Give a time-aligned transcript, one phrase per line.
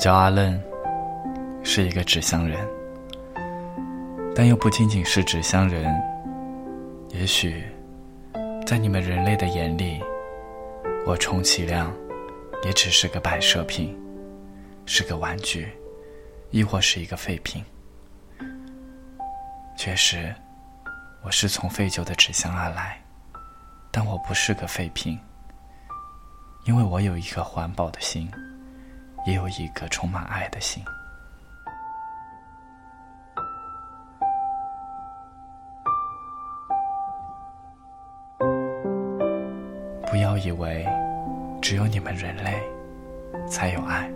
[0.00, 0.58] 我叫阿愣，
[1.62, 2.66] 是一个纸箱人，
[4.34, 5.94] 但又不仅仅是纸箱人。
[7.10, 7.62] 也许，
[8.66, 10.00] 在你们人类的眼里，
[11.06, 11.92] 我充其量
[12.64, 13.94] 也只是个摆设品，
[14.86, 15.68] 是个玩具，
[16.48, 17.62] 亦或是一个废品。
[19.76, 20.34] 确实，
[21.22, 22.98] 我是从废旧的纸箱而来，
[23.90, 25.20] 但我不是个废品，
[26.64, 28.26] 因为我有一颗环保的心。
[29.26, 30.82] 也有一个充满爱的心。
[40.10, 40.84] 不要以为
[41.62, 42.60] 只有你们人类
[43.46, 44.10] 才有爱，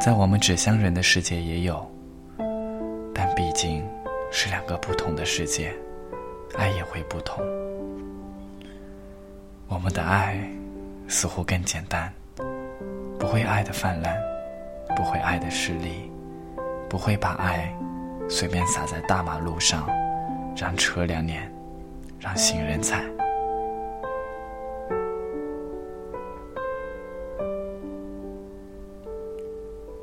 [0.00, 1.90] 在我们纸箱人的世界也有，
[3.12, 3.84] 但毕竟
[4.30, 5.74] 是两个不同的世界，
[6.56, 7.44] 爱也会不同。
[9.66, 10.38] 我们的爱
[11.08, 12.12] 似乎更简单。
[13.34, 14.16] 会爱的泛滥，
[14.94, 16.08] 不会爱的势利，
[16.88, 17.68] 不会把爱
[18.28, 19.88] 随便洒在大马路上，
[20.56, 21.52] 让车辆碾，
[22.20, 23.02] 让行人踩。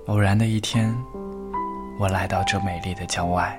[0.07, 0.93] 偶然的一天，
[1.97, 3.57] 我来到这美丽的郊外，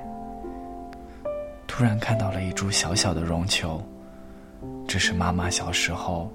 [1.67, 3.83] 突然看到了一株小小的绒球，
[4.87, 6.31] 这是妈妈小时候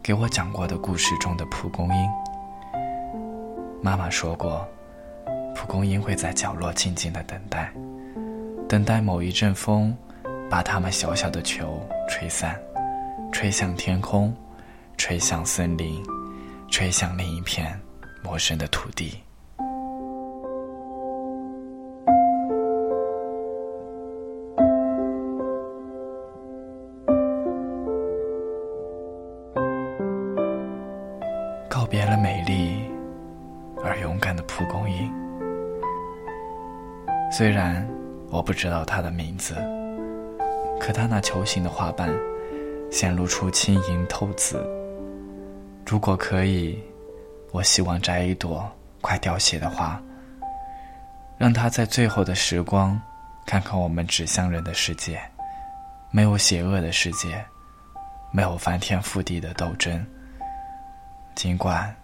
[0.00, 2.08] 给我讲过的故事中的蒲公英。
[3.86, 4.66] 妈妈说过，
[5.54, 7.72] 蒲公英会在角落静静的等待，
[8.68, 9.96] 等待某一阵风，
[10.50, 12.60] 把它们小小的球吹散，
[13.30, 14.34] 吹向天空，
[14.96, 16.02] 吹向森林，
[16.68, 17.80] 吹向另一片
[18.24, 19.22] 陌生的土地。
[31.70, 32.85] 告别了美丽。
[33.86, 35.12] 而勇敢的蒲公英，
[37.30, 37.86] 虽然
[38.30, 39.54] 我不知道它的名字，
[40.80, 42.12] 可它那球形的花瓣
[42.90, 44.66] 显露出轻盈透紫。
[45.86, 46.82] 如果可以，
[47.52, 48.68] 我希望摘一朵
[49.00, 50.02] 快凋谢的花，
[51.38, 53.00] 让它在最后的时光，
[53.46, 55.20] 看看我们纸箱人的世界，
[56.10, 57.40] 没有邪恶的世界，
[58.32, 60.04] 没有翻天覆地的斗争，
[61.36, 61.94] 尽管。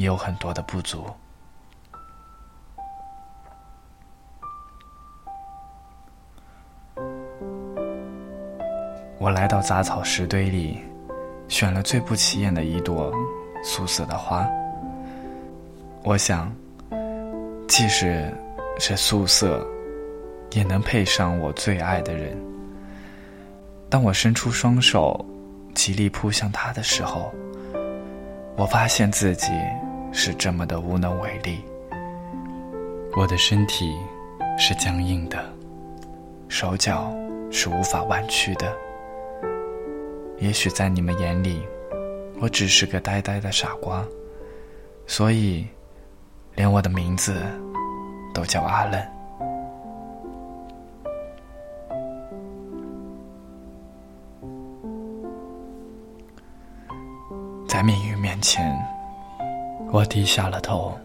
[0.00, 1.04] 也有很多的不足。
[9.18, 10.82] 我来到杂草石堆里，
[11.48, 13.12] 选了最不起眼的一朵
[13.62, 14.48] 素色的花。
[16.02, 16.50] 我想，
[17.68, 18.34] 即使
[18.78, 19.62] 是素色，
[20.52, 22.34] 也能配上我最爱的人。
[23.90, 25.22] 当我伸出双手，
[25.74, 27.30] 极力扑向他的时候，
[28.56, 29.52] 我发现自己。
[30.12, 31.64] 是这么的无能为力。
[33.16, 33.96] 我的身体
[34.58, 35.44] 是僵硬的，
[36.48, 37.12] 手脚
[37.50, 38.72] 是无法弯曲的。
[40.38, 41.62] 也许在你们眼里，
[42.40, 44.04] 我只是个呆呆的傻瓜，
[45.06, 45.66] 所以
[46.54, 47.42] 连我的名字
[48.32, 49.02] 都叫阿冷。
[57.68, 58.99] 在命运面前。
[59.92, 60.96] 我低下了头，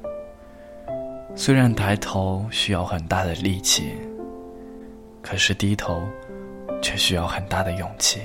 [1.36, 3.98] 虽然抬头需要很大的力气，
[5.24, 6.04] 可是低头
[6.84, 8.22] 却需要很大的勇气。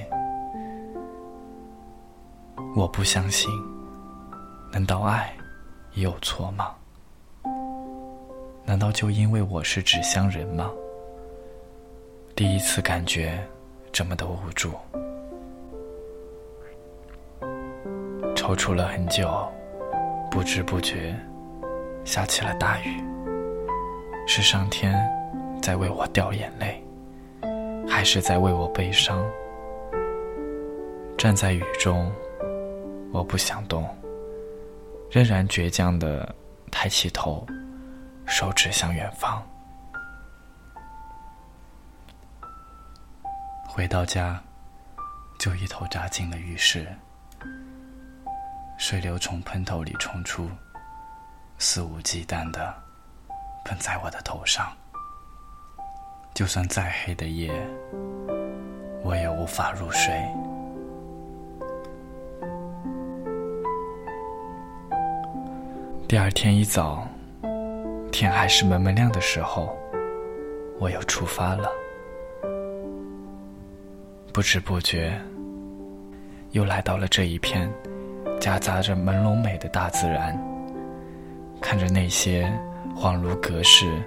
[2.76, 3.50] 我不相信，
[4.70, 5.34] 难道爱
[5.94, 6.74] 也有错吗？
[8.66, 10.70] 难道就因为我是纸箱人吗？
[12.36, 13.42] 第一次感觉
[13.90, 14.72] 这么的无助，
[18.36, 19.50] 踌躇了很久。
[20.30, 21.14] 不知不觉，
[22.04, 23.02] 下起了大雨。
[24.28, 24.94] 是上天
[25.60, 26.80] 在为我掉眼泪，
[27.88, 29.26] 还是在为我悲伤？
[31.18, 32.10] 站在雨中，
[33.12, 33.84] 我不想动，
[35.10, 36.32] 仍然倔强的
[36.70, 37.44] 抬起头，
[38.24, 39.42] 手指向远方。
[43.66, 44.40] 回到家，
[45.40, 46.86] 就一头扎进了浴室。
[48.80, 50.48] 水流从喷头里冲出，
[51.58, 52.74] 肆无忌惮的
[53.62, 54.72] 喷在我的头上。
[56.32, 57.52] 就算再黑的夜，
[59.04, 60.14] 我也无法入睡。
[66.08, 67.06] 第二天一早，
[68.10, 69.76] 天还是蒙蒙亮的时候，
[70.78, 71.70] 我又出发了。
[74.32, 75.20] 不知不觉，
[76.52, 77.70] 又来到了这一片。
[78.40, 80.36] 夹杂着朦胧美的大自然，
[81.60, 82.50] 看着那些
[82.96, 84.02] 恍如隔世、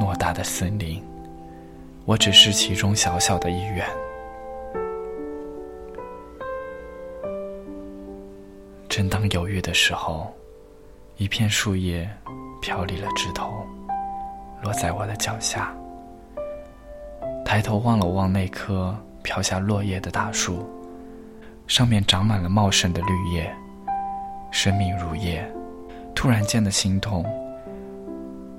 [0.00, 1.04] 偌大的森林，
[2.06, 3.86] 我只是其中小小的一员。
[8.88, 10.32] 正当犹豫的时候，
[11.18, 12.08] 一片树叶
[12.62, 13.52] 飘离了枝头，
[14.62, 15.74] 落在我的脚下。
[17.44, 20.66] 抬头望了望那棵飘下落叶的大树，
[21.70, 23.48] 上面长满了茂盛的绿叶，
[24.50, 25.48] 生命如叶。
[26.16, 27.24] 突然间的心痛，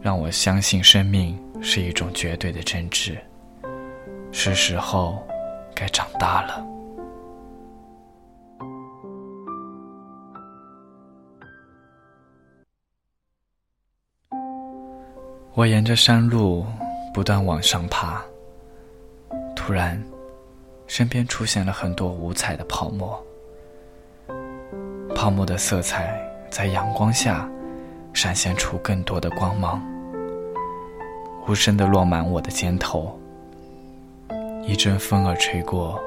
[0.02, 3.18] 让我相信生命是一种绝对的真挚。
[4.32, 5.22] 是时候
[5.76, 6.66] 该长大了。
[15.54, 16.66] 我沿着山路
[17.14, 18.24] 不断往上爬，
[19.54, 20.02] 突然，
[20.92, 23.26] 身边出现了很多五彩的泡沫。
[25.16, 27.50] 泡沫的色彩在阳光下
[28.14, 29.82] 闪现出更多的光芒，
[31.48, 33.18] 无声的落满我的肩头。
[34.68, 35.98] 一阵风儿吹过，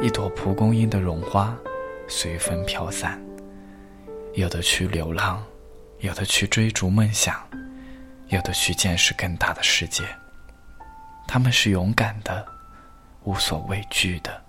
[0.00, 1.54] 一朵蒲公英的绒花
[2.08, 3.20] 随风飘散，
[4.32, 5.44] 有的去流浪，
[5.98, 7.36] 有的去追逐梦想。
[8.28, 10.04] 有的去见识更大的世界，
[11.26, 12.46] 他们是勇敢的，
[13.28, 14.40] 无所畏惧的。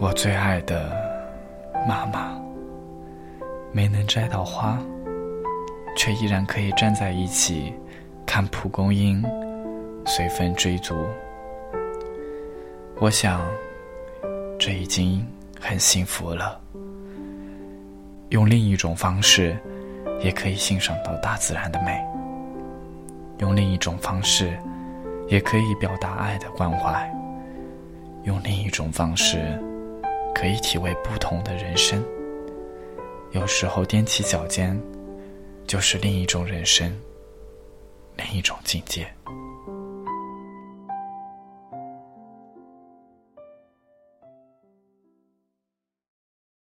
[0.00, 0.90] 我最爱的
[1.86, 2.40] 妈妈，
[3.72, 4.78] 没能摘到花，
[5.98, 7.78] 却依然可以站在一起
[8.24, 9.22] 看蒲公英。
[10.06, 10.94] 随风追逐，
[13.00, 13.40] 我想，
[14.66, 15.22] 这已经
[15.60, 16.58] 很幸福了。
[18.30, 19.54] 用另一种方式，
[20.22, 22.00] 也可以欣赏到大自然的美；
[23.40, 24.58] 用另一种方式，
[25.28, 27.06] 也可以表达爱的关怀；
[28.22, 29.60] 用另一种方式，
[30.34, 32.02] 可以体味不同的人生。
[33.32, 34.80] 有时候踮起脚尖，
[35.66, 36.90] 就是另一种人生，
[38.16, 39.06] 另一种境界。